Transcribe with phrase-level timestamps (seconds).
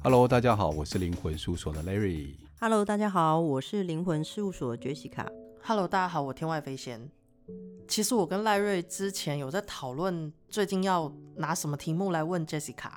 [0.00, 2.28] Hello，大家好，我是灵魂事务所的 Larry。
[2.60, 5.26] Hello，大家好，我是灵魂事务所的 Jessica。
[5.60, 7.10] Hello，大家好，我天外飞仙。
[7.88, 12.92] 其实我跟赖瑞之前有在讨论，最近要拿什么题目来问 Jessica。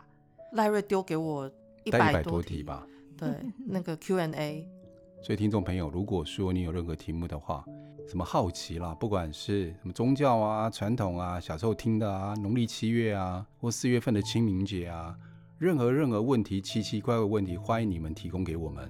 [0.53, 1.52] 赖瑞丢给我
[1.84, 2.85] 一百多题吧，
[3.18, 3.29] 对，
[3.65, 4.70] 那个 Q&A。
[5.23, 7.66] 所以听众朋友，如果说你有任何题目的话，
[8.08, 15.16] 什么好奇啦，不管是什么宗教啊、传统啊、小时候听的啊、农历七月啊，或四月份的清明节啊，
[15.61, 18.89] 任何任何问题、奇奇怪怪的问题，欢迎你们提供给我们。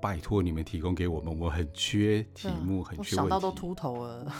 [0.00, 3.14] 拜托你们提供给我们，我很缺题目，很缺问题。
[3.14, 4.32] 我想到都秃头了。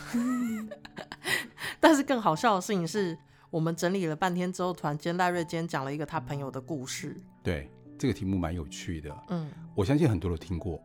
[1.79, 3.17] 但是更好笑的事情是，
[3.49, 7.17] 我们整理了半天之后，突然间赖瑞今天讲了一个他朋友的故事。
[7.45, 9.17] 对，这个题目蛮有趣的。
[9.29, 10.83] 嗯，我相信很多人都听过，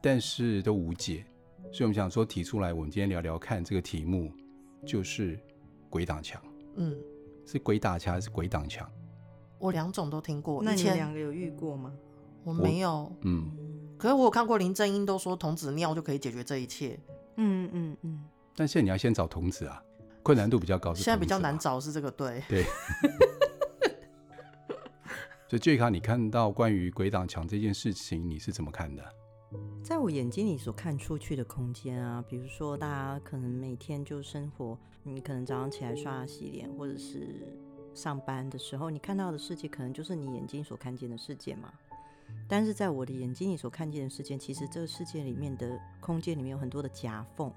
[0.00, 1.24] 但是都无解，
[1.72, 4.32] 所以我们想说提出来，我们今天聊聊看这个题目，
[4.86, 5.36] 就是
[5.90, 6.40] 鬼挡墙。
[6.76, 6.96] 嗯，
[7.44, 8.88] 是鬼打墙还是鬼挡墙？
[9.62, 10.60] 我两种都听过。
[10.62, 11.92] 那你们两个有遇过吗？
[12.42, 13.10] 我没有。
[13.22, 13.50] 嗯。
[13.96, 16.98] 可是我有看过林正英都说童子尿就可以解决这一切，
[17.36, 18.24] 嗯嗯嗯。
[18.56, 19.80] 但现在你要先找童子啊，
[20.24, 20.92] 困难度比较高。
[20.92, 22.42] 现在比较难找是这个对。
[22.48, 22.64] 对。
[25.48, 29.04] 所以最卡，你看到关于鬼挡墙这件事情，你是怎么看的？
[29.84, 37.54] 在我眼睛里所看出去的空间啊，比如说大家可能每天就生活，你可能早上起来刷牙洗脸，或者是
[37.94, 41.72] 上班的时候，你看到的世界可能就是你眼睛所看见的世界嘛。
[42.48, 47.52] 但是在我的眼睛里所看见的世界，其实这个世界里面的空间里面有很多的夹缝。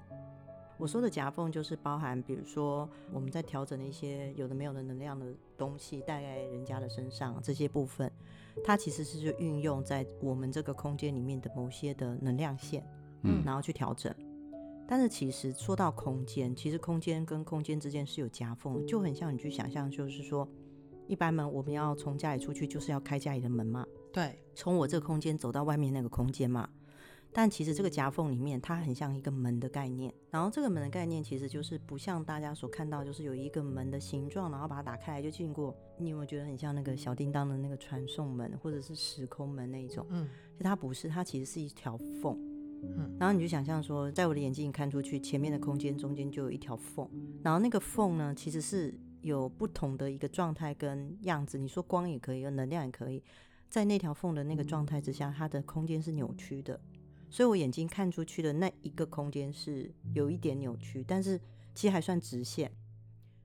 [0.78, 5.26] 我说的夹缝就是包含，比如说我们在调整的一些有的没有的能量的
[5.56, 8.12] 东西带在人家的身上，这些部分，
[8.62, 12.86] 它其实是就运用在我们这个空间里面的某些的能量线，
[13.22, 14.14] 嗯，然后去调整。
[14.88, 20.48] 但是其实说到空间，其实空间跟空间之间是有夹缝，就很像你去想象，就是说，
[21.08, 23.84] 一般门我们要从家里出去，就是要开家里的门嘛。
[24.12, 26.68] 对，从我这个空间走到外面那个空间嘛，
[27.32, 30.14] 但其实这个夹缝里面，它很像一个门的概念。
[30.30, 35.76] 然后这个门的概念其实就是不像大家所看到，就是有一个门的形状，然后把它打开来就进过。
[35.98, 40.06] 你有没有觉得很像那个小叮当的那个传送门，或者是时空门那一种？
[40.10, 42.38] 嗯，就它不是，它其实是一条缝。
[42.82, 47.08] 嗯，然后你就想象说，在我的眼睛里看出去，前面的空间中间就有一条缝，
[47.42, 51.58] 然后那个缝呢，其实是有不同的一个状态跟样子。
[51.58, 53.22] 你说光也可以，有能量也可以。
[53.68, 56.80] 在那条缝的那个状态之下，它的空间是扭曲的，
[57.28, 61.36] 所以我眼睛看出去的那一个空间是有一点扭曲，但是
[61.74, 62.70] 其实还算直线，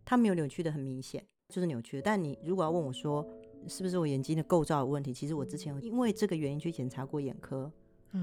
[0.05, 2.03] 它没有扭曲的很明显，就是扭曲的。
[2.03, 3.27] 但你如果要问我说
[3.67, 7.69] 是不是我眼睛的构造有问题，其实我之前因为这个原因去检查过眼科，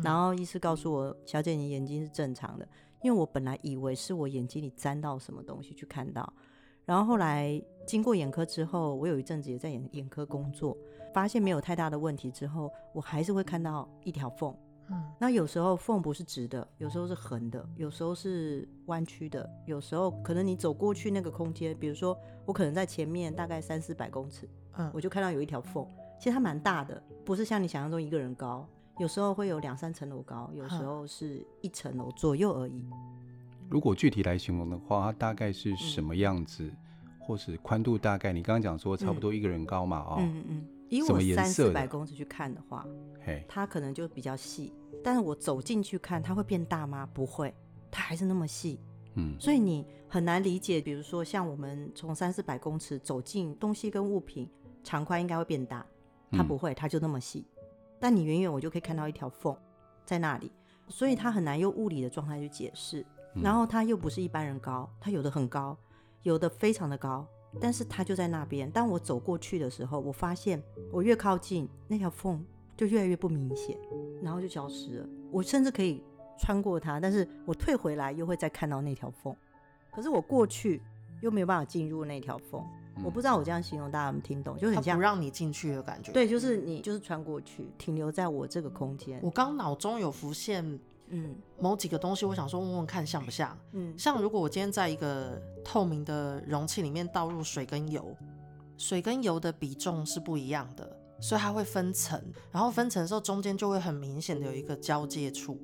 [0.02, 2.68] 然后医师告诉我，小姐你眼睛是正常的，
[3.02, 6.32] 因为我本来以为是我眼睛里沾到什么东西去看到。
[6.84, 10.76] 然后后来经过眼科之后，我有一阵子也在眼眼科工作，
[11.12, 14.54] 发现没有太大的问题之后，我还是会看到一条缝。
[14.90, 25.86] 嗯，那有时候缝不是直的，有时候是横的，有时候是弯曲的，有时候可能你走过去那个空间，比如说我可能在前面大概三四百公尺，嗯，我就看到有一条缝，
[26.18, 28.66] 其实它蛮大的，不是像你想象中一个人高，
[28.98, 32.84] 有时候会有两三层楼高，有时候是一层楼左右而已。
[33.68, 36.76] 如果具体来形容的话，它大概是什么样子，嗯、
[37.20, 38.32] 或是宽度大概？
[38.32, 39.98] 你刚刚讲说差不多一个人高嘛？
[40.00, 42.86] 哦，嗯嗯嗯，以我三四百公尺去看的话，
[43.24, 44.72] 嘿，它可能就比较细。
[45.04, 47.08] 但是我走进去看，它会变大吗？
[47.14, 47.54] 不会，
[47.90, 48.80] 它还是那么细。
[49.14, 50.80] 嗯，所以你很难理解。
[50.80, 54.48] 比如说，像我们从三四百公尺走进东西跟物品，
[54.82, 55.84] 长宽应该会变大，
[56.32, 57.46] 它不会，它就那么细。
[57.46, 57.57] 嗯、
[58.00, 59.56] 但你远远我就可以看到一条缝
[60.04, 60.50] 在那里，
[60.88, 63.04] 所以他很难用物理的状态去解释。
[63.42, 65.76] 然后他又不是一般人高，他有的很高，
[66.22, 67.26] 有的非常的高，
[67.60, 68.68] 但是他就在那边。
[68.70, 70.60] 当我走过去的时候，我发现
[70.90, 72.44] 我越靠近那条缝
[72.76, 73.78] 就越来越不明显，
[74.22, 75.08] 然后就消失了。
[75.30, 76.02] 我甚至可以
[76.38, 79.36] 穿过它，但是我退回来又会再看到那条缝。
[79.92, 80.82] 可是我过去
[81.20, 82.64] 又没有办法进入那条缝。
[83.04, 86.12] 我不知道我这样形容大家有没有听懂，就很像不让你进去的感觉。
[86.12, 89.20] 对，就是你就是穿过去，停留在我这个空间。
[89.22, 90.78] 我刚脑中有浮现。
[91.10, 93.58] 嗯，某几个东西，我想说问问看像不像？
[93.72, 98.14] 嗯，像如果我今天在一个透明的容器里面倒入水跟油，
[98.76, 102.22] 水跟油的比重是不一样的，所以它会分层，
[102.52, 105.58] 然后分层的时候中间就会很明显的有一个交界处，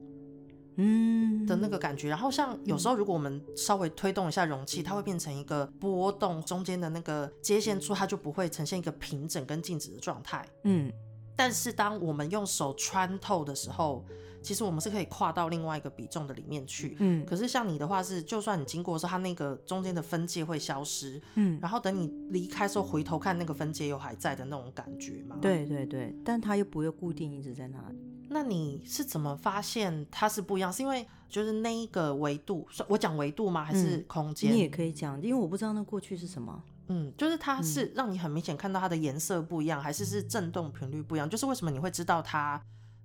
[0.77, 2.09] 嗯的那个感觉。
[2.09, 10.47] 然后像有时候如果我们稍微推动一下容器，它会变成一个波动，中间的那个接线处它就不会呈现一个平整跟静止的状态。
[10.65, 10.93] 嗯。
[11.37, 14.05] 但是当我们用手穿透的时候，
[14.41, 16.97] 其实我们是可以跨到另外一个比重的里面去。
[17.01, 21.21] 嗯，可是像你的话是，就算你经过的时候，它那个中间的分界会消失。
[21.35, 25.37] 嗯，然后等你离开的时候回头看，那个分界又还在的那种感觉嘛。
[25.43, 27.99] 对对对，但它又不会固定一直在那里。
[28.35, 30.73] 那你是怎么发现它是不一样？
[30.73, 33.65] 是因为就是那一个维度，我讲维度吗？
[33.65, 34.51] 还是空间？
[34.51, 36.61] 嗯，你也可以讲，因为我不知道那过去是什么。
[36.89, 41.31] 嗯，就是它是让你很明显看到它的颜色不一样，嗯、还是是震动频率不一样？
[41.31, 42.61] 就是为什么你会知道它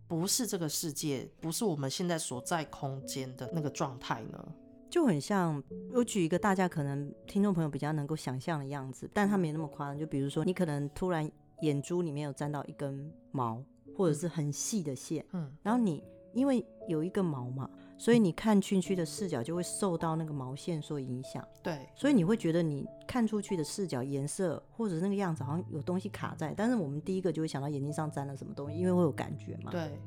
[0.07, 4.43] 不是这个世界，不是我们现在所在空间的那个状态呢？
[4.89, 9.99] 就很像我举一个大家可能听众朋友比较能够想象的样子，但它没那么夸张。
[9.99, 11.29] 就比如说，你可能突然
[11.61, 13.63] 眼珠里面有沾到一根毛，
[13.99, 16.01] 或者是很细的线，嗯，然后你
[16.33, 17.69] 因为有一个毛嘛。
[17.97, 29.69] 所以你看进去的视角就会受到那个毛线所影响，对，所以你会觉得你看出去的视角颜色或者那个样子好像有东西卡在，但是我们第一个就会想到眼睛上沾了什么东西，因为会有感觉嘛。
[29.69, 29.99] 对。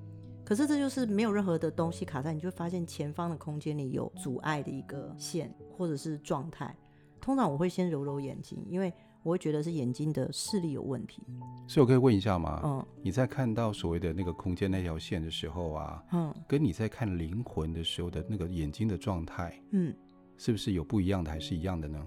[0.43, 6.75] 可是这就是没有任何的东西卡在，你就会发现前方的空间里有阻碍的一个线或者是状态。
[7.21, 8.91] 通常我会先揉揉眼睛，因为。
[9.22, 11.22] 我会觉得是眼睛的视力有问题，
[11.69, 12.60] 所以我可以问一下吗？
[12.64, 19.94] 嗯，你在看到所谓的那个空间那条线的时候啊，嗯，跟你在看灵魂的时候的那个眼睛的状态，嗯，
[20.36, 22.04] 是不是有不一样的，还是一样的呢？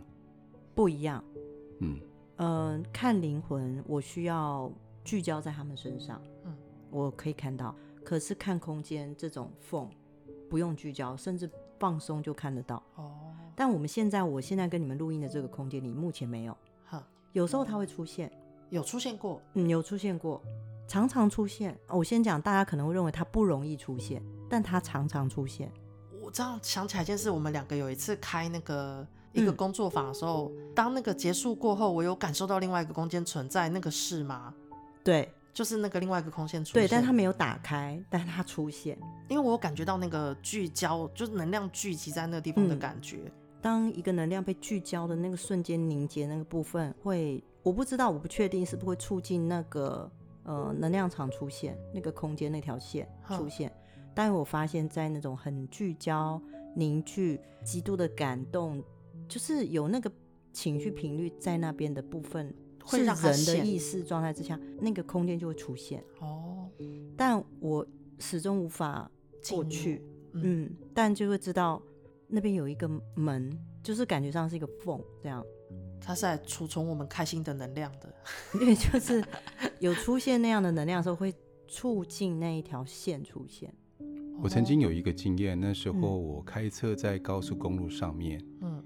[0.73, 1.23] 不一样，
[1.79, 1.99] 嗯，
[2.35, 4.69] 呃，看灵魂我需要
[5.05, 6.53] 聚焦在他们身上，嗯，
[6.91, 7.73] 我可以看到，
[8.03, 9.89] 可是看空间这种缝
[10.49, 12.83] 不用聚焦，甚至放松就看得到。
[12.95, 16.57] 哦，但我们现在，我现在跟你们录音的这个空间里，目前没有。
[17.33, 18.31] 有时候它会出现，
[18.69, 20.41] 有出现过，嗯，有出现过，
[20.87, 21.77] 常常出现。
[21.89, 25.69] 我先讲，大家可能会认为它不容易出现，但它常常出现。
[26.21, 34.53] 我这样想起来一件事，我们两个有一次开那个一个工作坊的时候，嗯、当那个结束过后，我有感受到另外一个空间存在，那个是吗？
[35.03, 36.81] 对，就是那个另外一个空间出现。
[36.81, 38.97] 对，但它没有打开，但它出现，
[39.27, 43.17] 因为我有感觉到那个聚焦，就是能量聚集在那个地方的感觉。
[43.25, 43.31] 嗯
[43.65, 50.07] 当一个能量被聚焦的那个瞬间凝结那个部分会，我不知道，我不确定是不是会促进那个
[50.43, 53.73] 呃能量场出现，那个空间那条线出现。
[54.13, 56.39] 但我发现，在那种很聚焦、
[56.75, 58.83] 凝聚、极度的感动，
[59.27, 60.11] 就是有那个
[60.53, 62.53] 情绪频率在那边的部分，
[62.83, 66.03] 会让人的意识状态之下，那个空间就会出现。
[66.19, 66.69] 哦，
[67.17, 67.83] 但我
[68.19, 69.09] 始终无法
[69.49, 70.03] 过去，
[70.33, 71.81] 嗯，嗯，但就会知道。
[72.35, 72.85] 那边有一个
[73.15, 75.41] 门，就是感觉上是一个缝，这样。
[76.01, 78.13] 它是来储存我们开心的能量的，
[78.59, 79.23] 因为就是
[79.79, 81.33] 有出现那样的能量的时候，会
[81.67, 83.73] 促进那一条线出现。
[84.43, 88.83] 我曾经有一个经验，那时候我开车在高速公路上面，嗯，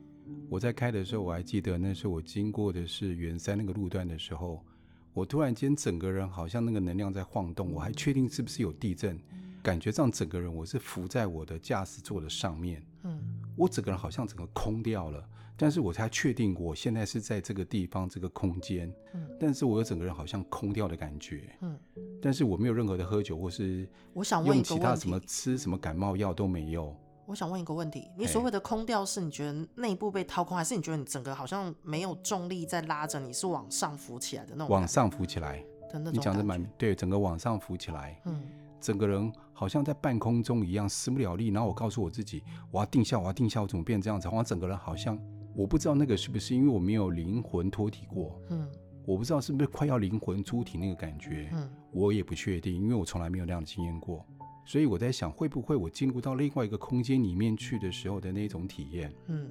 [0.48, 4.64] 我在开的时候，我还记得那时候我经过的是圆山那个路段的时候，
[5.12, 9.20] 我突然间整个人好像那个能量在晃动，我还确定是不是有地震。
[9.62, 13.29] 感觉上整个人我是浮在我的驾驶座的上面，嗯，
[13.60, 15.22] 我整个人好像整个空掉了，
[15.58, 21.78] 但是我才确定我现在是在这个地方这个空间，嗯，但是我有整个人好像空掉的感觉，嗯，
[22.22, 26.96] 但是我没有任何的喝酒或是我想问用其他什么吃什么感冒药都没有。
[27.26, 34.70] 我想问一个问题，你所谓的空掉是你觉得内部被掏空，还是你觉得你整个好像没有重力在拉着你，是往上浮起来的那种？
[34.74, 35.60] 往上浮起来
[35.92, 36.14] 的那种。
[36.14, 38.42] 你讲的蛮对，整个往上浮起来，嗯。
[38.80, 41.50] 整个人好像在半空中一样，失不了力。
[41.50, 44.28] 然后我告诉我自己，我要定下，我要定下，我怎么变这样子？
[44.30, 45.20] 我整个人好像，
[45.56, 48.68] 我不知道那个是不是因为我没有灵魂脱体过，嗯，
[49.06, 54.26] 我不知道是不是快要灵魂出体那个感觉，嗯，我也不确定，因为我从来没有那样的经验过。
[54.66, 59.12] 所以我在想，会不会我进入到另外一个空间里面去的时候的那种体验？
[59.26, 59.50] 嗯，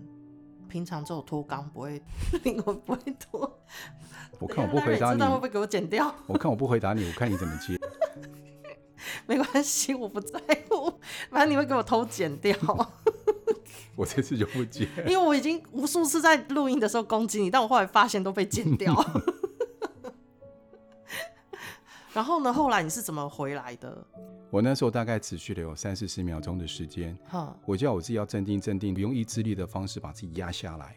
[0.68, 2.00] 平常只有脱肛不会，
[2.44, 3.58] 灵魂不会脱。
[4.38, 6.14] 我看我不 回答你，会不会给我剪掉？
[6.28, 7.76] 我看我不回答你，我看你怎么接。
[9.26, 10.38] 没关系，我不在
[10.68, 10.92] 乎，
[11.30, 12.56] 反正你会给我偷剪掉。
[13.96, 18.94] 我这次就不剪，因为我已经无数次在录音的时候攻击你，但我后来发现都被剪掉。
[22.14, 24.06] 然后呢，后来你是怎么回来的？
[24.50, 30.96] 我那时候大概持续了有三四十秒钟的时间，哈，我叫我自己要镇定镇定，不用意志力的方式把自己压下来。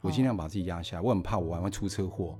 [0.00, 2.38] 我尽量把自己压下来，我很怕我玩完出车祸，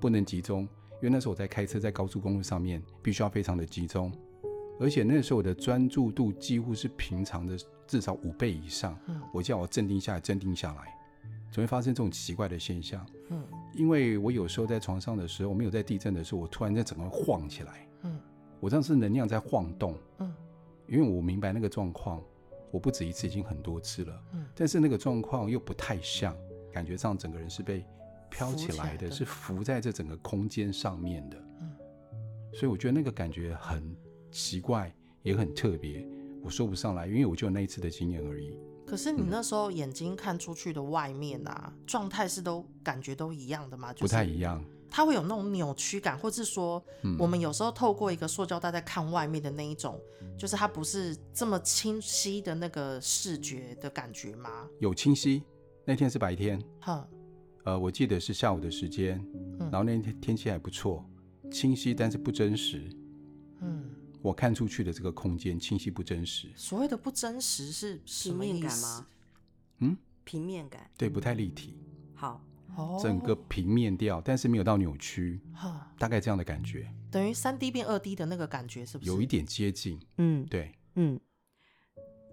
[0.00, 4.12] 不能集中，因为那时候我在开车，在高速公路上面，必须要非常的集中。
[4.80, 7.56] 而且那时候我的专注度几乎是平常的
[7.86, 8.98] 至少五倍以上。
[9.06, 10.98] 嗯，我叫我镇定下来，镇定下来，
[11.52, 13.06] 总会发生这种奇怪的现象。
[13.28, 13.44] 嗯，
[13.74, 17.86] 因为我有时候在床上的时候，我没有在地震的时候，我突然间整个晃起来。
[18.04, 18.18] 嗯，
[18.58, 19.94] 我这样是能量在晃动。
[20.18, 20.32] 嗯，
[20.88, 22.22] 因为我明白那个状况，
[22.70, 24.22] 我不止一次，已经很多次了。
[24.32, 26.34] 嗯，但是那个状况又不太像，
[26.72, 27.84] 感觉上整个人是被
[28.30, 31.36] 飘起来的，浮起来的，是浮在这整个空间上面的。
[31.60, 31.70] 嗯，
[32.54, 33.94] 所以我觉得那个感觉很
[34.30, 36.06] 奇怪，也很特别，
[36.42, 38.58] 我说不上来，因为我就有那一次的经验而已。
[38.86, 43.92] 可是你那时候眼睛看出去的外面啊，状态是都感觉都一样的吗？
[43.92, 44.64] 就是、不太一样。
[44.92, 46.84] 它会有那种扭曲感，或是说，
[47.16, 54.68] 我们有时候透过一个塑胶袋在看外面的那一种，嗯、就是它不是这么清晰的那个视觉的感觉吗？
[54.80, 55.44] 有清晰，
[55.84, 57.06] 那天是白天，哼，
[57.62, 59.24] 呃，我记得是下午的时间，
[59.60, 61.08] 然后那天天气还不错，
[61.52, 62.99] 清晰但是不真实，嗯，
[64.22, 66.48] 我看出去的这个空间清晰不真实。
[66.54, 69.06] 所谓的不真实是什么意思吗？
[69.78, 71.76] 嗯，平面感，对，不太立体。
[72.14, 72.44] 好。
[73.02, 75.40] 整个平面调，但是没有到扭曲，
[75.98, 79.10] 大概这样的感觉，等于三 D 变二 D 的那个感觉，是不是？
[79.10, 81.20] 有一点接近，嗯，对，嗯。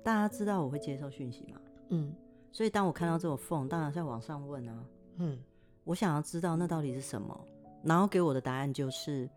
[0.03, 1.59] 大家知道我会接受讯息吗？
[1.89, 2.13] 嗯。
[2.51, 4.85] 所以当我看到这种缝，当然在网上问啊，
[5.17, 5.37] 嗯，
[5.83, 7.47] 我想要知道那到底是什么，
[7.83, 9.27] 然后给我的答案就是，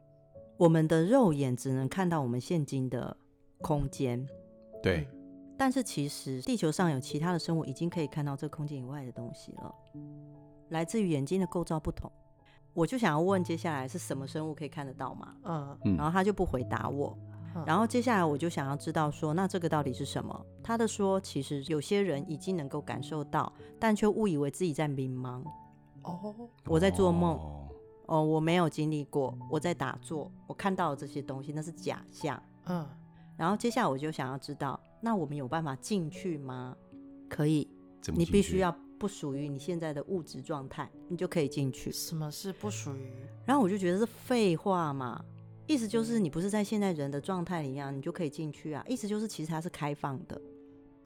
[0.61, 3.17] 我们的肉眼只能看到我们现今的
[3.63, 4.29] 空间，
[4.83, 5.09] 对。
[5.57, 9.75] 但是其实地球上有其他的生物已经可以看到这个空间以外的东西了。
[10.69, 12.13] 来自于眼睛的构造不同，
[12.75, 15.35] 我就想要问接下来是什么生物可以看得到吗？
[15.45, 17.17] 嗯，然后他就不回答我。
[17.55, 20.47] 嗯，然后接下来我就想要知道说，那这个到底是什么？
[20.63, 25.43] 他的说，其实有些人已经能够感受到，但却误以为自己在迷茫。
[26.03, 26.35] 哦，
[26.67, 27.41] 我在做梦。
[28.11, 32.43] 哦，我没有经历过，我在打坐，我看到了这些东西，那是假象。
[32.67, 32.87] 嗯，
[33.37, 36.77] 然后接下来我就想要知道，那我们有办法进去吗？
[37.29, 37.67] 可以，
[38.15, 38.77] 你必须要。
[39.01, 41.91] 不属于你现在的物质状态，你就可以进去。
[41.91, 43.11] 什么是不属于？
[43.47, 45.25] 然后我就觉得是废话嘛，
[45.67, 48.85] 意思就是你不是在现在人的状态里面，你就可以进去啊。
[48.87, 50.39] 意思就是其实它是开放的。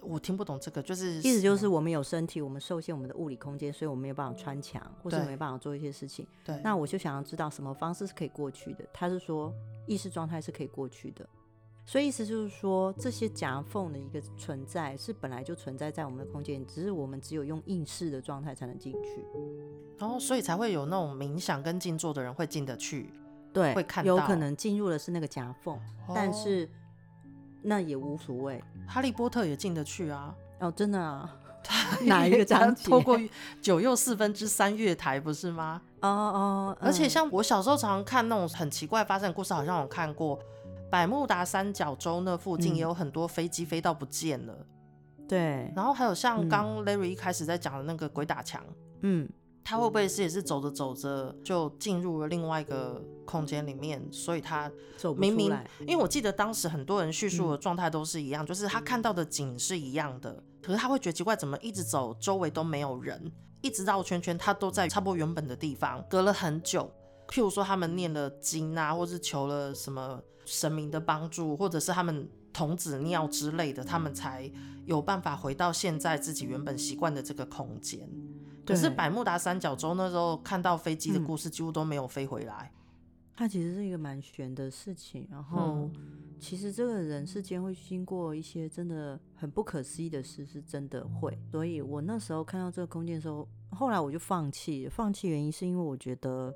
[0.06, 6.26] 我听不懂这个，就是意思就是我们有身体，我们受限我们的物理空间，所以我们没有办法穿墙，或是没办法做一些事情。
[6.44, 6.60] 对。
[6.62, 8.84] 那我就想要知道什么方式是可以过去的。
[8.92, 9.52] 他是说
[9.86, 11.28] 意识状态是可以过去的。
[11.86, 19.22] 所以意思就是说，这些夹缝的一个存在是本来就存在在我们的空间，只是我们只有用应试的状态才能进去。
[19.98, 23.10] 然后，所以才会有那种冥想跟静坐的人会进得去，
[23.52, 25.76] 对，会看到，有可能进入的是那个夹缝，
[26.08, 26.66] 哦，但是
[27.64, 28.62] 那也无所谓。
[28.86, 30.34] 哈利波特也进得去啊？
[30.60, 31.34] 哦，真的啊？
[32.04, 32.90] 哪一个章节？
[32.90, 33.18] 透过
[33.62, 35.80] 九又四分之三月台不是吗？
[36.02, 40.38] 哦哦，而且像我小时候常常看那种很奇怪发生的故事，好像我看过。
[40.90, 44.54] 百慕达三角洲那附近也有很多飞机飞到不见了，
[45.18, 45.72] 嗯，对。
[45.74, 48.62] 然后还有像刚 Larry 一开始在讲的那个鬼打墙，
[49.00, 49.28] 嗯，
[49.64, 54.06] 他会不会是也是走着走着就进入了另外一个空间里面？
[54.12, 54.70] 所以他
[55.16, 66.90] 明明，因为我记得当时很多人叙述的状态都是一样，嗯，就是他看到的景是一样的，可是他会觉得奇怪，怎么一直走周围都没有人，一直绕圈圈，他都在差不多原本的地方，隔了很久。
[67.28, 70.22] 譬如说他们念了经啊，或是求了什么。
[70.46, 74.52] 神明的帮助，或者是他们童子尿之类的，他们才
[74.84, 78.06] 有办法回到现在自己原本习惯的这个空间。
[78.66, 82.72] 可是百慕达三角洲那时候看到飞机的故事，几乎都没有飞回来。
[83.36, 85.26] 它其实是一个蛮悬的事情。
[85.30, 85.90] 然后，
[86.38, 91.36] 其实这个人世间会经过一些真的很不可思议的事，是真的会。
[91.50, 94.88] 所以我那时候看到这个空间的时候，后来我就放弃。
[94.88, 96.54] 放弃原因是因为我觉得。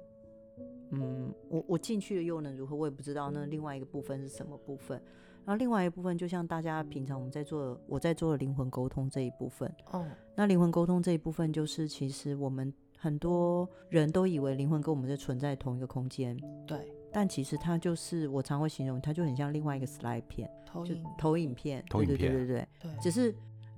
[0.90, 2.74] 嗯，我我进去了又能如何？
[2.74, 5.00] 我也不知道那另外一个部分是什么部分。
[5.48, 9.74] 然后另外一部分，就像大家平常我们在做，我在做的灵魂沟通这一部分。
[9.92, 16.36] 哦，那灵魂沟通这一部分，就是其实我们很多人都以为灵魂跟我们是存在同一个空间。
[16.66, 23.34] 对，但其实它就是我常会形容，它就很像另外一个 slide 片，投影投影片，投影片，对对对对对，对，只是。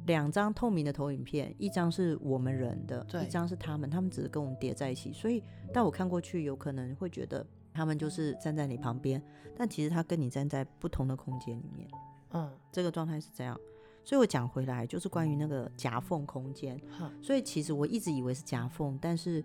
[0.06, 5.12] 两张透明的投影片，一张是我们人的，一张是他们，他们只是跟我们叠在一起。
[5.12, 9.22] 所以，但我看过去，有可能会觉得他们就是站在你旁边，
[9.56, 11.88] 但其实他跟你站在不同的空间里面。
[12.32, 13.58] 嗯，这个状态是这样。
[14.04, 16.80] 所以我讲回来，就是关于那个夹缝空间。
[17.00, 17.10] 嗯。
[17.22, 19.44] 所以其实我一直以为是夹缝，但是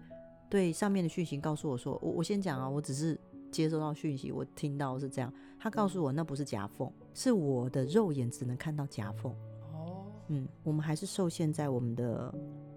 [0.50, 3.20] 对上面的讯息告诉我说，我我先讲啊，我只是
[3.52, 5.32] 接收到讯息，我听到是这样。
[5.60, 9.32] 他告诉我那不是夹缝，是我的肉眼只能看到夹缝。
[9.74, 12.34] 哦嗯，我们还是受限在我们的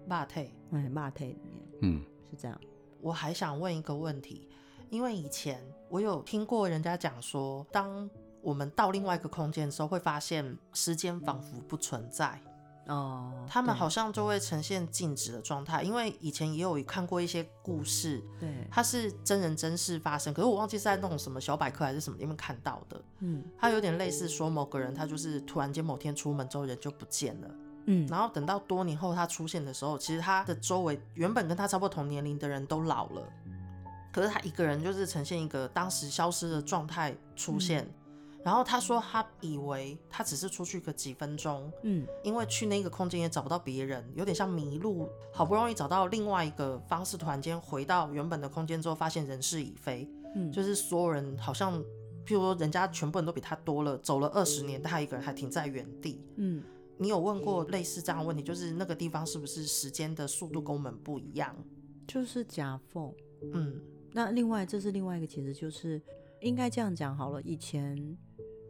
[0.07, 2.59] 肉体，哎，肉体里面，嗯，是这样。
[3.01, 4.49] 我还想问一个问题，
[4.89, 8.09] 因为以前我有听过人家讲说，当
[8.41, 12.39] 我们到另外一个空间的时候，会发现时间仿佛不存在。
[12.87, 27.47] 哦，他们好像就会呈现静止的状态，因为以前也有看过一些故事，对，它是真人真事发生，可是我忘记是在那种什么小百科还是什么里面看到的，嗯，它有点类似说某个人他就是突然间某天出门之后人就不见了，
[27.85, 33.21] 嗯，然后等到多年后他出现的时候，其实他的周围原本跟他差不多同年龄的人都老了，
[34.11, 37.83] 可是他一个人就是呈现一个当时消失的状态出现。
[37.83, 37.93] 嗯
[38.41, 51.77] 然后他说，他以为他只是出去个几分钟，嗯，因为去那个空间也找不到别人，有点像迷路，好不容易找到另外一个方式，突然间回到原本的空间之后，发现人事已非，嗯，就是所有人好像，
[52.25, 56.23] 譬如说人家全部人都比他多了，走了二十年，但他一个人还停在原地。
[56.37, 56.63] 嗯，
[56.97, 61.53] 你有问过类似这样的问题，就是那个地方是不是时间的速度跟我们不一样？
[62.07, 63.13] 就是夹缝。
[63.53, 66.01] 嗯，那另外这是另外一个解释，就是
[66.41, 68.17] 应该这样讲好了，以前。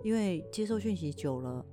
[0.01, 1.65] 因为接受讯息久了，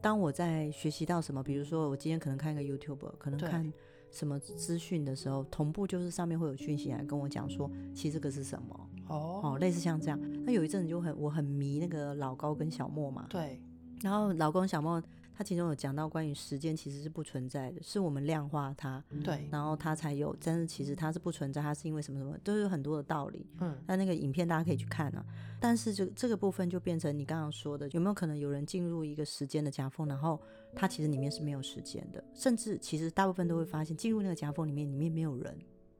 [0.00, 3.72] 当我在学习到什么，比如说我今天可能看一个 YouTube，可能看
[4.12, 10.16] 什么资讯的时候，同步就是上面会有讯息来跟我讲说，其实这个是什么哦，哦，类似像这样。
[10.44, 13.60] 那有一阵子就很我很迷那个老高跟小莫嘛，对，
[14.02, 15.02] 然后老高跟小莫。
[15.38, 20.34] 他其中有讲到关于时间其实是不存在的，是我们量化它，对，然后它才有。
[20.42, 23.46] 但是其实它是不存在，它是因为什么什么，都有很多的道理。
[23.60, 25.24] 嗯，那那个影片大家可以去看啊。
[25.60, 30.42] 但是这这个部分就变成你刚刚说的，有没有可能有人进入一个时间的夹缝，然后
[30.74, 35.56] 它其实里面是没有时间的，甚至其实大部分都会发现进入那个夹缝里面，里面没有人。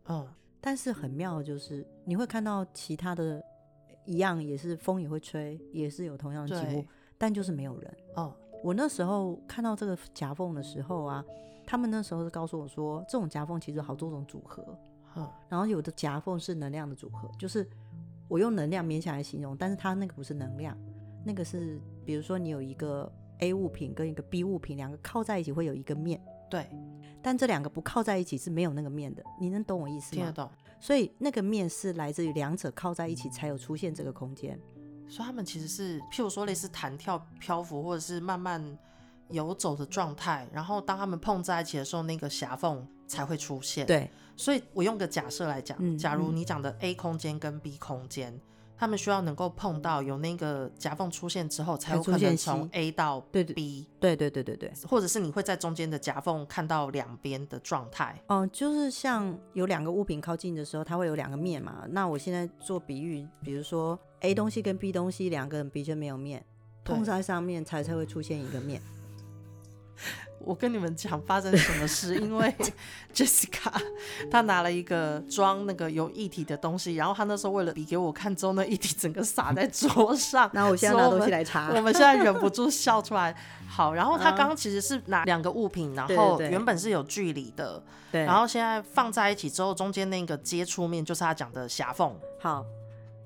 [0.09, 0.27] 嗯，
[0.61, 3.41] 但是很妙的就是你会看到其他的
[4.05, 6.85] 一样，也是风也会吹，也是有同样的景物，
[7.17, 7.97] 但就是没有人。
[8.17, 8.35] 哦。
[8.63, 11.25] 我那时候看到这个夹缝的时候啊，
[11.67, 14.65] 他们那时候是告诉我说，这种夹缝其实有好多种组合，
[15.17, 17.69] 嗯，然后有的夹缝是能量的组合，就是
[18.27, 20.77] 我用能量勉强来形容，但是它那个不是能量，
[21.25, 26.69] 那个是比如说你有一个 A 物品跟一个 B 物品两个靠在一起会有一个面，对，
[27.23, 30.23] 但这两个不靠在一起是没有那个面的，你能懂我意思吗？
[30.23, 30.51] 听得懂。
[30.81, 34.59] 所以那个面是来自于两者靠在一起才有出现这个空间。
[35.09, 38.79] 所以他们其实是，譬如说类似弹跳、漂浮，或者是慢慢
[39.31, 40.47] 游走的状态。
[40.53, 43.87] 然后当他们碰在一起的时候，那个狭缝才会出现。
[43.87, 48.39] 对，所以我用个假设来讲，嗯，假如你讲的 A 空间跟 B 空间。
[48.79, 53.89] 嗯他们需要能够碰到有那个夹缝出现之后，才有可能从 A 到 B。
[53.99, 58.23] 对对对对对，或者是你会在中间的夹缝看到两边的状态。
[58.29, 61.85] 哦、嗯，就是像有两个物品靠近的时候，它会有两个面嘛。
[61.89, 66.45] 那我现在做比喻，比如说 A 东西跟 B 东西两个人比较没有面，
[66.85, 68.81] 碰在上面才才会出现一个面。
[70.41, 72.55] 我跟你们讲发生什么事，因为
[73.15, 73.73] Jessica
[74.31, 80.51] 她拿了一个装那个有液体的东西，然后她那时候为了比给我看，之后那液体整个洒在桌上。
[80.55, 83.35] 那我现在拿东西来查，我们，我们现在忍不住笑出来。
[83.69, 92.17] 好，然后她刚刚其实是拿两个物品，然后原本是有距离的，对，然后现在放在一起之后，中间那个接触面就是她讲的狭缝。
[92.41, 92.65] 好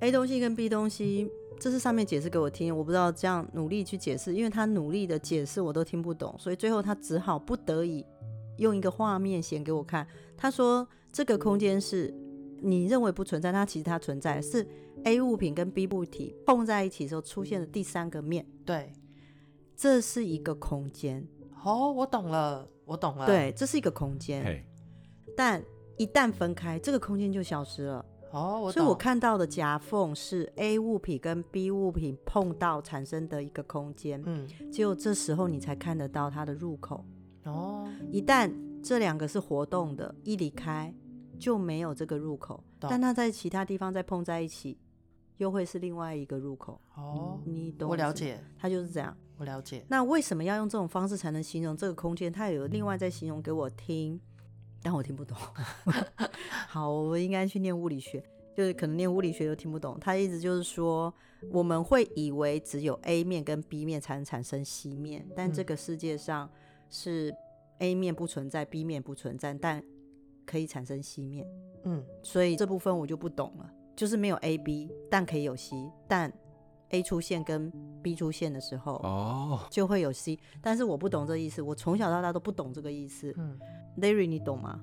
[0.00, 1.30] ，A 东西跟 B 东西。
[1.62, 8.04] 这是上面解释给我听，我不知道这样努力去解释，因为他努力的解释我都听不懂，所以最后他只好不得已
[8.56, 10.04] 用一个画面显给我看。
[10.36, 12.12] 他说这个空间是
[12.60, 14.66] 你认为不存在，它其实它存在，是
[15.04, 18.44] A 物品跟 B 物体碰在一起的时候出现的第三个面。
[18.66, 18.92] 对，
[19.76, 21.24] 这是一个空间。
[21.64, 23.24] 哦，我懂了，我懂了。
[23.24, 24.64] 对，这是一个空间。
[25.36, 25.62] 但
[25.96, 28.04] 一旦分开，这个空间就消失了。
[28.32, 28.72] 哦，我。
[28.72, 37.04] 所以我看到的夹缝是 A 物品跟 B 物品碰到产生的一个空间，嗯，只有这时候你才看得到它的入口。
[37.44, 40.94] 哦，一旦这两个是活动的，一离开
[41.38, 44.78] 就没有这个入口，但它在其他地方再碰在一起，
[45.38, 46.80] 又会是另外一个入口。
[46.94, 47.90] 哦，你懂？
[47.90, 49.16] 我了解，它就是这样。
[49.38, 49.84] 我了解。
[49.88, 52.32] 那为什么要用这种方式才能形容这个空间？
[52.32, 54.20] 它有另外在形容给我听。
[54.82, 55.36] 但我听不懂。
[56.68, 58.22] 好，我应该去念物理学，
[58.54, 59.98] 就是可能念物理学都听不懂。
[60.00, 61.12] 他意思就是说，
[61.50, 66.50] 我们会以为只有 A 面跟 B 面才能产生 C 面，但这个世界上
[66.90, 67.34] 是
[67.78, 69.82] A 面不存在，B 面不存在，但
[70.44, 71.46] 可以产生 C 面。
[71.84, 75.76] 嗯，所以这部分我就不懂了，就是没有 A、B，但可以有 C，
[76.08, 76.32] 但
[76.92, 77.70] A 出现跟
[78.02, 83.34] B 出现的时候，哦，就会有 C，但是我不懂这意思，我从小到大都不懂这个意思。
[83.36, 83.58] 嗯。
[83.98, 84.80] Larry，你懂吗？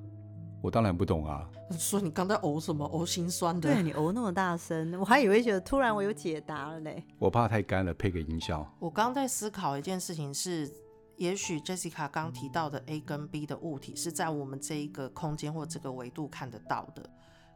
[0.61, 1.49] 我当然不懂啊！
[1.71, 2.85] 说你刚才呕什么？
[2.89, 3.73] 呕心酸的？
[3.73, 7.01] 对，你呕那么大声，我还以为觉得突然我有解答了嘞。
[7.17, 8.69] 我怕太干了，配个音效。
[8.77, 10.69] 我刚在思考一件事情是，
[11.15, 17.09] 也许 Jessica 刚提到的 A 跟 B 的物体是在我们这一个空间或这个维度看得到的，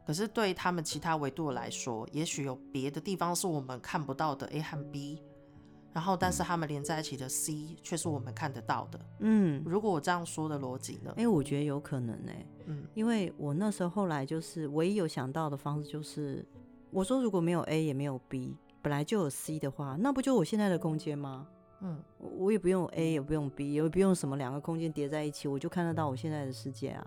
[0.06, 5.22] 可是对他们其他维度来说，也许有别的地方是我们看不到的 A 和 B。
[5.92, 8.98] 然后，但是他们连在一起的 C 却是我们看得到的。
[9.20, 11.10] 嗯，如果我这样说的逻辑呢？
[11.10, 12.46] 哎、欸，我觉得有可能呢、欸。
[12.66, 16.44] 嗯，因为我那时候后来就是唯一有想到的方式就是，
[16.90, 21.46] 我说如果没有 A 也没有 B，本来就有 C 的话，那不就我现在的空间吗？
[21.80, 27.06] 嗯，我也不用 A 也不用 B，也不用什么两个空间叠在一起，我就看得到我现在的世界啊。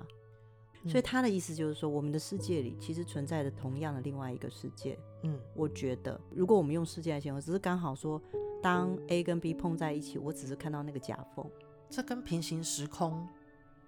[0.88, 4.98] 所以他的意思就是说，我们的世界里其实存在着同样的另外一个世界。
[5.24, 8.22] 嗯，我觉得如果我们用世界来形容，只是刚好说，
[8.62, 11.46] 当 A 跟 B 碰在一起，我只是看到那个夹缝。
[11.90, 13.28] 这跟平行时空，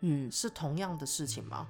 [0.01, 1.67] 嗯，是同样的事情吗？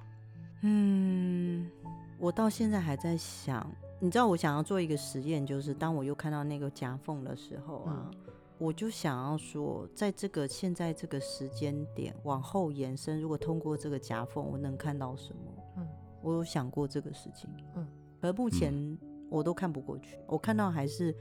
[0.62, 1.70] 嗯，
[2.18, 8.10] 我到现在还在想，你知道，我想要做一个实验，就是当我又看到那个夹缝的时候啊。
[8.12, 8.29] 嗯
[8.60, 15.40] 我就想要说，在这个现在这个时间点往后延伸，如果通过这个夹缝，我能看到什么？
[15.78, 15.88] 嗯，
[16.22, 17.48] 我有想过这个事情。
[17.74, 17.88] 嗯，
[18.20, 18.98] 而目前
[19.30, 21.16] 我都看不过去，我看到还是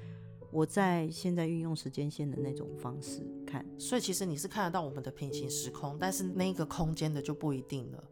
[0.52, 3.65] 我在现在运用时间线的那种方式看。
[3.78, 8.04] 所以其实你是看得到我们的平行时空，但是那个空间的就不一定了。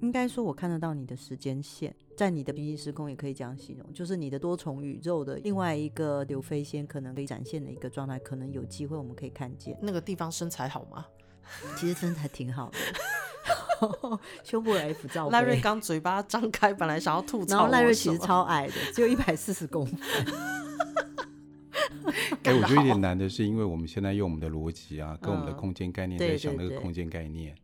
[0.00, 9.76] 应该说，我看得到你的时间线，在你的平行时空也可以这样形容，就是你的多重宇宙的另外一个刘飞仙可能可以展现的一个状态，可能有机会我们可以看见。
[9.80, 11.06] 那个地方身材好吗？
[11.76, 12.78] 其实身材挺好的，
[14.44, 15.32] 胸部 F 罩杯。
[15.32, 19.98] 赖瑞刚嘴巴张开，本来想要吐槽，然后赖瑞其实超矮的，只有一百四十公分。
[22.44, 27.54] 哎、欸，我觉得有点难的是，因为我们现在用我们的逻辑啊，跟我们的空间概念在想那个空间概念，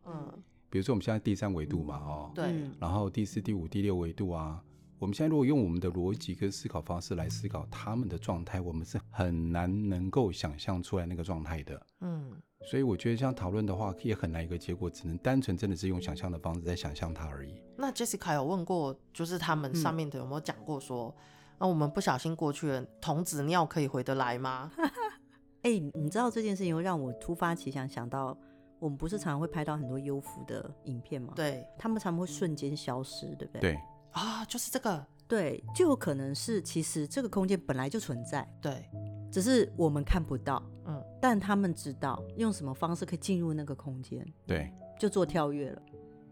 [0.71, 2.45] 比如说我们现在第三维度嘛，哦，对，
[2.79, 4.63] 然后第四、第五、第六维度啊，
[4.99, 11.85] 我们现在如果用我们的逻辑跟思考方式来思考他们的状态，我们是很难能够想象出来那个状态的。
[11.99, 12.31] 嗯，
[12.69, 17.61] 所以我觉得这样讨论的话，也很难一个结果，只能单纯真的是用想象的方式在想象它而已。
[17.75, 21.13] 那 Jessica 有问过，就是他们上面的有没有讲过说，
[21.59, 24.71] 那、嗯啊、我们不小心过去了，童子尿可以回得来吗？
[25.63, 28.37] 哎、欸，你知道这件事情会让我突发奇想，想到。
[28.81, 31.33] 我们不是常常会拍到很多幽浮的影片吗？
[31.35, 33.61] 对，他们常常会瞬间消失，对不对？
[33.61, 33.79] 对。
[34.09, 38.89] 啊，就是这个，对，就有可能是其实这个空间本来就存在，对，
[39.31, 45.81] 只是我们看不到，嗯，但他们知道用什么方式可以进入那个空间，对，就做跳跃了。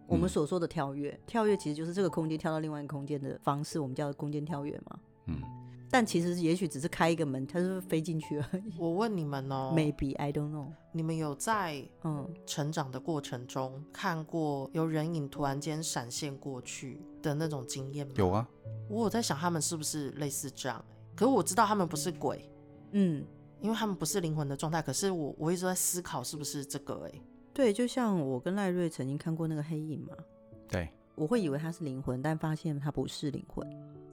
[0.07, 5.39] 我们所说的跳跃，嗯、跳跃其实就是这个空间跳到另外一个空间的方式，我们叫空间跳跃嘛，嗯。
[5.91, 8.73] 但其实也许只是开一个门，它是飞进去而已。
[8.77, 10.67] 我问你们哦，Maybe I don't know。
[10.91, 18.13] 你们有在嗯成长的过程中看过有人影突然间闪现过去的那种经验吗？
[18.17, 18.47] 有啊，
[18.87, 20.83] 我有在想他们是不是类似这样？
[21.15, 22.49] 可是我知道他们不是鬼，
[22.91, 23.25] 嗯，
[23.59, 24.81] 因为他们不是灵魂的状态。
[24.81, 27.07] 可是我我一直在思考是不是这个？
[27.07, 27.21] 哎，
[27.53, 30.13] 对，就像我跟赖瑞曾经看过那个黑影嘛，
[30.67, 33.67] 对，我会以为他是灵魂，但发现他不是灵魂。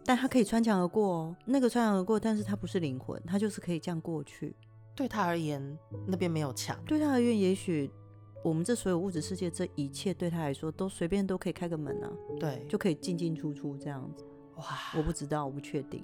[0.07, 4.55] 但他可以穿墙而过哦，那个穿墙而过，但是他不是灵魂，他就是可以这样过去。
[4.95, 6.79] 对他而言，那边没有墙。
[6.87, 7.90] 对他而言，也许
[8.42, 14.25] 我们这所有物质世界这一切对他来说都随便都可以开个门啊，对，就可以进进出出这样子。
[14.57, 14.64] 哇，
[14.97, 16.03] 我不知道，我不确定。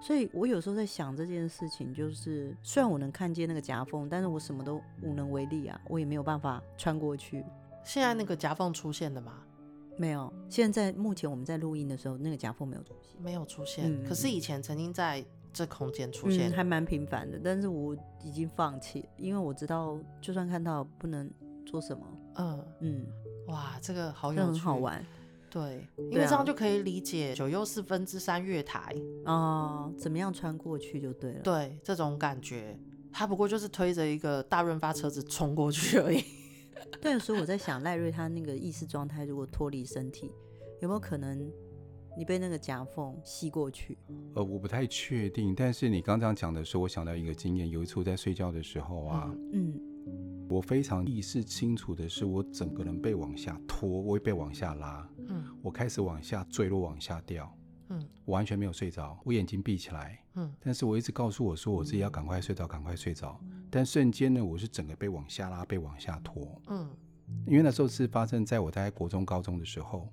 [0.00, 7.44] 所以我有时候在想这件事情，就是虽然我能看见那个夹缝，但是我什么都无能为力啊，我也没有办法穿过去。
[7.84, 9.42] 现在那个夹缝出现了吗？
[9.96, 13.84] 没有，现在目前我们在录音的时候，那个夹缝没有出现，没有出现。
[13.86, 17.40] 嗯、可是以前曾经在这空间出现、嗯，还蛮频繁的。
[17.42, 21.30] 但是我已经放弃，因为我知道，就算看到不能
[21.64, 22.04] 做什么。
[22.36, 23.06] 嗯嗯，
[23.46, 25.04] 哇，这个好有趣，很好玩。
[25.48, 28.92] 对，因为这样就可以理解九又四分之三月台
[29.24, 31.40] 哦、呃，怎么样穿过去就对了。
[31.42, 32.76] 对，这种感觉，
[33.12, 36.24] 他不过就是推着一个大润发车子冲过去而已。
[37.00, 40.30] 对，所以我在想赖瑞他那个意识状态，如果脱离身体，
[40.80, 41.38] 有没有可能
[42.16, 43.98] 你被那个夹缝吸过去？
[44.34, 45.54] 呃，我不太确定。
[45.54, 49.80] 但是你刚刚讲的时候，我想到一个经验，有一次我在睡觉的时候啊，嗯，
[50.48, 57.52] 我非常意识清楚的是，我整个人被往下拖，我会被往下拉，嗯，我开始往下坠落，往下掉，
[57.94, 63.40] 嗯，我完全没有睡着，我眼睛闭起来，嗯，但是我一直告诉我说，我自己要赶快睡着，赶快睡着。
[63.70, 66.60] 但瞬间呢，我是整个被往下拉，被往下拖。
[66.68, 66.90] 嗯，
[67.46, 70.08] 因为那时候是发生在我大概国中、高中的时候。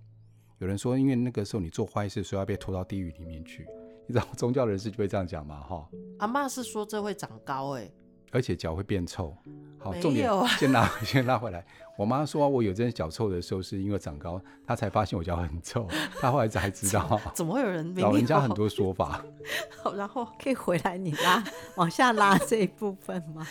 [0.60, 3.68] 有人说，因为那个时候你做坏事，所以要被拖到地狱里面去。
[4.08, 5.60] 你知道宗教人士就会这样讲嘛？
[5.62, 5.90] 哈，
[6.20, 7.90] 阿嬷是说这会长高哎。
[8.32, 9.36] 而且脚会变臭。
[9.78, 11.66] 好，重点 先拉， 先拉回来。
[11.98, 15.88] 我妈说我有这些脚臭的时候，是因为长高，她才发现我脚很臭。
[16.20, 17.20] 她后来才知道。
[17.34, 17.94] 怎么会有人？
[17.98, 19.24] 老人家很多说法。
[19.84, 21.44] 好，然后可以回来你拉
[21.76, 23.46] 往下拉这一部分吗？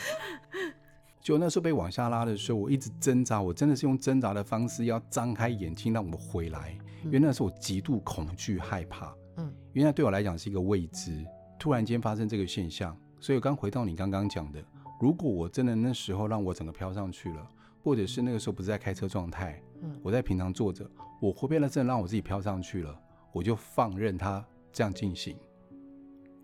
[1.20, 9.14] 就那时候被往下拉的时候，我一直挣扎，我真的是用挣扎的方式要张开眼睛让我回来，因为那时候我极度恐惧害怕。
[9.36, 11.24] 嗯，因为那对我来讲是一个未知，
[11.58, 12.96] 突然间发生这个现象。
[13.20, 14.64] 所以我刚回到你刚刚讲的，
[14.98, 17.46] 如果我真的那时候让我整个飘上去了，
[17.84, 22.98] 或者是那个时候不是在开车状态，嗯，我在平常坐着，我会不会真的让我自己飘上去了，
[23.32, 25.36] 我就放任它这样进行，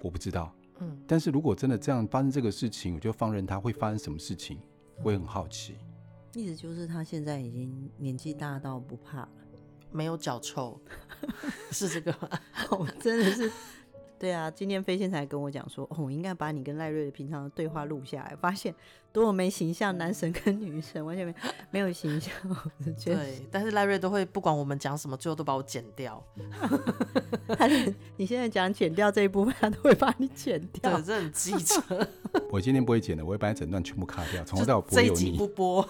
[0.01, 4.59] 我不知道，嗯，但是如果真的这样发生这个事情，我就放任它会发生什么事情，
[5.03, 5.77] 我也很好奇。
[6.35, 9.29] 意思就是他现在已经年纪大到不怕了。
[9.91, 10.79] 没有脚臭，
[11.73, 12.29] 是这个吗？
[12.71, 13.51] 我，真的是。
[14.19, 18.75] 对啊，今天飞仙才跟我讲说，哦，我应该把你跟赖瑞的平常的对话录下来，发现
[19.13, 21.35] 多么没形象，男神跟女神完全没
[21.71, 22.33] 没有形象。
[23.05, 26.23] 对，但是赖瑞都会不管我们讲什么，最后都把我剪掉。
[27.59, 32.09] 他是你现在讲剪掉这一部分，他都会把你剪掉，对，这很机车。
[32.51, 35.19] 我今天不会剪的，我会把整段全部卡掉，从头到尾不会有你。
[35.19, 35.87] 这一集不播。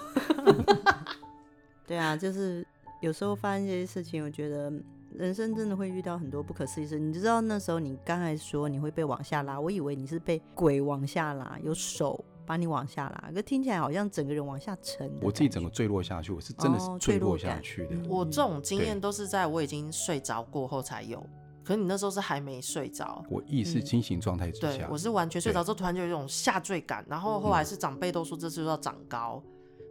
[1.86, 2.66] 对啊，就是
[3.00, 4.72] 有时候发生这些事情，我觉得。
[5.18, 15.10] 人生真的会遇到很多不可思议事，你知道那时候你刚才说你会被往下拉，我以为你是被鬼往下拉，有手把你往下拉，可听起来好像整个人往下沉。
[15.22, 17.96] 我自己整个坠落下去，我是真的是坠落下去的。
[17.96, 21.18] 哦、我这种经验都是在我已经睡着过后才有，
[21.64, 29.42] 可是你那时候是还没睡着，我意识清醒状态之下，对，我是完全睡着之后突然就有一种下坠感，然后后来是长辈都说这次要长高，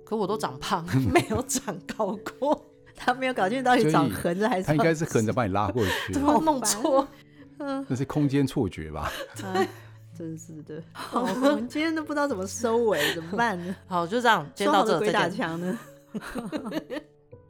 [0.05, 2.63] 可我都长胖， 没有长高过。
[2.95, 7.07] 他没有搞清楚到底长横着还是他应该是横着把你拉过去，怎么弄错？
[7.59, 9.09] 嗯，那是空间错觉吧？
[9.43, 9.67] 啊、
[10.13, 13.75] 真是的，我们今天都不知道怎么收尾，怎么办呢？
[13.87, 15.77] 好，就这样，今天到这，鬼打墙呢？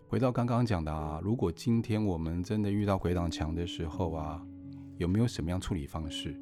[0.07, 4.39] 回到刚刚讲的啊，如果今天我们真的遇到鬼挡墙的时候啊，
[4.97, 6.35] 有没有什么样处理方式？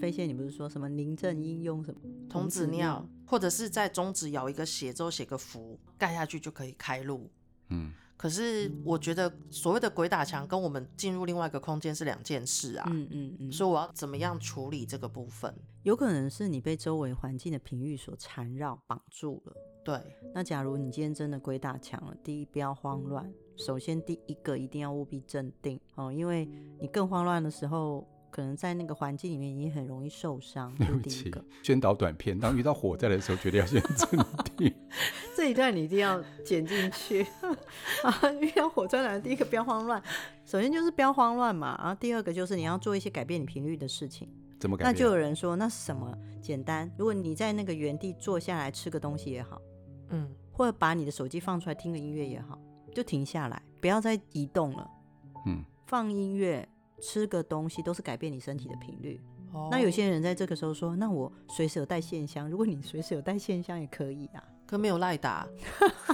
[0.00, 7.30] 飞仙，你不是说什么临阵应用什么童子尿，或者是在中指咬一个血之后写个符，盖下去就可以开路？
[7.68, 7.92] 嗯。
[8.16, 12.86] 可是我觉得所谓的鬼打墙跟我们进入另外一个空间是两件事啊。
[12.90, 13.52] 嗯嗯嗯。
[13.52, 15.54] 所以我要怎么样处理这个部分？
[15.82, 19.52] 有可能是你被周围环境的频率所缠绕绑住了。
[19.84, 20.00] 对。
[20.34, 23.30] 那假如你今天真的鬼打墙了，第一不要慌乱。
[23.56, 26.48] 首先第一个一定要务必镇定哦，因为
[26.80, 28.08] 你更慌乱的时候。
[28.34, 30.74] 可能在那个环境里面，你很容易受伤。
[30.74, 31.30] 对不起，
[31.62, 34.08] 宣导短片，当遇到火灾的时候，绝对要先 镇
[34.56, 34.74] 定。
[35.36, 37.24] 这一段你一定要剪进去
[38.02, 38.32] 啊！
[38.40, 40.02] 遇到火灾来，第一个不要慌乱。
[40.44, 44.28] 首先就是不要慌乱嘛，然后第二个就是你要做一些改变你频率的事情。
[44.58, 44.92] 怎么改变？
[44.92, 46.12] 那就有人说，那是什么？
[46.42, 49.62] 简单，如果你在那个原地坐下来吃个东西也好，
[50.08, 52.58] 嗯，或者把你的手机放出来听个音乐也好，
[52.92, 54.90] 就停下来，不要再移动了。
[55.46, 56.68] 嗯，放音乐。
[57.00, 59.20] 吃个东西都是改变你身体的频率。
[59.52, 59.68] Oh.
[59.70, 65.46] 那有些人在这个时候说：“那我随时有带线香，如果你随时有带线香也可以啊。”可没有赖打。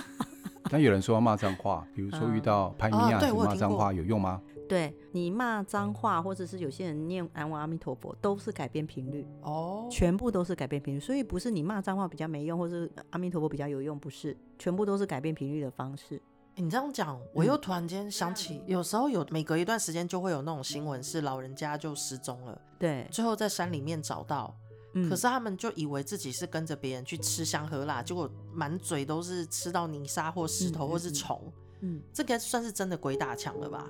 [0.71, 4.43] 但有人说要骂脏话，比如说遇到拍尼亚去骂脏话有用吗？
[4.69, 9.27] 对，你骂脏话，或者是有些人念南无阿弥陀佛，都是改变频率。
[9.43, 9.91] 哦，oh.
[9.91, 16.21] 全部都是改变频率，所以不是你骂脏话比较没用，或是阿弥陀佛比较有用，不是，全部都是改变频率的方式。
[16.61, 24.55] 你这样讲，我又突然间想起，嗯、有时候有每隔一段时间就会有那种新闻，是老人家就失踪了，对，最后在山里面找到，
[24.95, 31.41] 嗯、可是他们就以为自己是跟着别人去吃香喝辣，结果满嘴都是吃到泥沙或石头或是虫，
[31.81, 33.89] 嗯，这个算是真的鬼打墙了吧？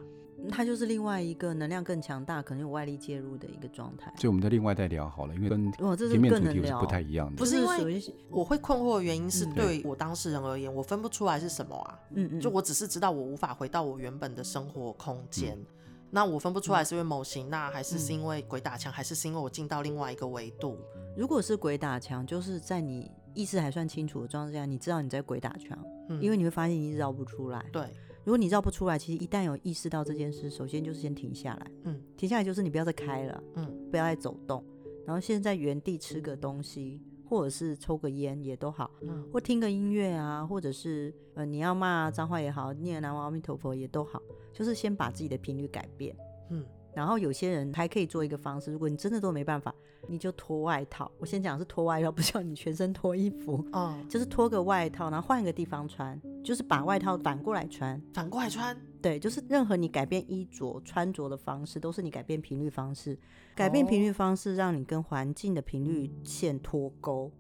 [0.49, 4.13] 它就是另外一个能量更强大，可能有外力介入的一个状态。
[4.17, 7.37] 所以我们再另外再聊好了，因为跟前面主题是不太一样的。
[7.37, 11.99] 不是因为我会困惑的原因是对我当事人而言，我分不出来是什么啊。
[12.15, 12.41] 嗯嗯。
[12.41, 15.67] 就我只是知道我无法回到我原本的生活空间，嗯、
[16.11, 20.79] 那我分不出来是因为某型，那还是是因为鬼打墙，还是是因为我进到另外一个维度？
[21.17, 27.65] 如果是鬼打墙，就是在你意识还算清楚的状态下，你知道你在鬼打墙，嗯、因为你会发现你绕不出来。
[27.73, 27.85] 对。
[28.31, 31.71] 如果你绕不出来，其实一旦有意识到这件事，首先就是先停下来。
[31.83, 34.65] 嗯，停下来就是你不要再开了，嗯，不要再走动，
[35.05, 46.15] 然后现在原地吃个东西，或者是抽个烟也都好，嗯，或听个音乐啊，或者是呃你要骂脏话也好，念南无阿弥陀佛也都好，就是先把自己的频率改变。
[46.51, 46.65] 嗯，
[46.95, 49.75] 然后有些人还可以做一个方式，如果你真的都没办法，
[50.09, 51.11] 你就脱外套。
[51.19, 56.21] 我先讲是脱外套，不叫你全身脱衣服，哦，就是脱个外套，然后换一个地方穿。
[56.43, 63.19] 就是把外套反过来穿，反过来穿，对，就是任何你改变衣着穿着的方式，都是你改变频率方式。
[63.55, 67.31] 改变频率方式，让你跟环境的频率线脱钩，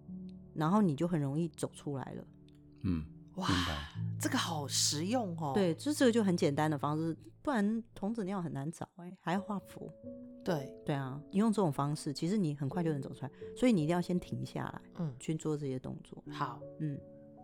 [0.52, 2.24] 然后你就很容易走出来了。
[2.82, 3.02] 嗯，
[3.40, 3.48] 哇，
[4.20, 5.52] 这个好实用哦。
[5.54, 9.90] 对，就这个就很简单的方式，不然童子尿很难找哎，还要画符。
[10.44, 13.30] 对，对啊，你用这种方式，其实你很快就能走出来。
[13.56, 16.22] 所以你一定要先停下来，嗯，去做这些动作。
[16.30, 16.98] 好，嗯。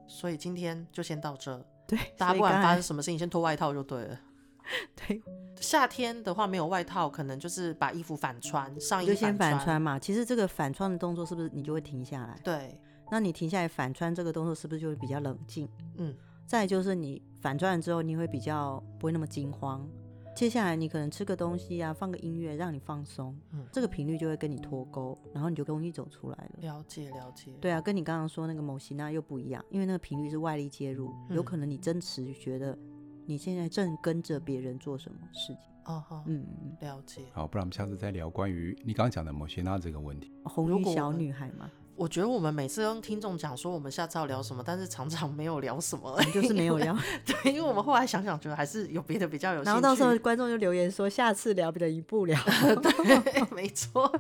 [0.08, 1.58] 所以今天就先到这。
[1.86, 4.20] 对， 大家不管发生什么事情，先脱外套就对了。
[4.94, 5.22] 对，
[5.60, 9.14] 夏天的话没有外套，可能就是把衣服反穿，上衣反穿。
[9.14, 9.98] 就先反穿嘛。
[9.98, 12.40] 其实这个反穿的动作是不是你就会停下来？
[12.42, 12.80] 对。
[13.10, 15.68] 那你停下来反穿这个动作是不是就会比较冷静？
[15.96, 16.14] 嗯。
[16.46, 19.84] 再就是你反穿了之后，你会比较不会那么惊慌。
[20.32, 26.50] 接下来你可能吃个东西啊，放个音乐让你放松，嗯，这个频率就会跟你脱钩，然后你就容易走出来了。
[26.60, 27.50] 了解了解。
[27.60, 32.78] 对啊，跟你刚刚说那个某型啊又不一样，因为那个频率是外力介入，嗯、有可能你真实觉得
[33.24, 35.56] 你现在正跟着别人做什么事情。
[35.86, 37.22] 哦好，嗯嗯，了解。
[37.32, 40.30] 好，不然我们下次再聊关于你刚刚讲的某些娜这个问题。
[40.44, 41.68] 红衣小女孩嘛。
[41.96, 46.96] 我觉得我们每次跟听众讲说我们下次要聊什么，但是常常没有聊什么，就是没有聊。
[47.24, 49.66] 对，因为我们后来想想，觉得还是有别的比较有兴趣。
[49.66, 52.38] 然后到时候观众就留言说下次聊别的一步聊。
[52.82, 54.12] 对，没错，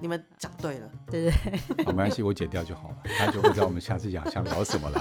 [0.00, 1.32] 你们讲对了，对对
[1.76, 1.84] 对。
[1.84, 4.98] 好，没关系，我剪掉就好了，他就会知道我们下次讲想聊什么了。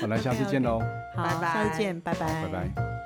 [0.00, 0.80] 好，那下次见喽。
[1.16, 2.97] 好，拜拜，下次见，拜拜，拜拜。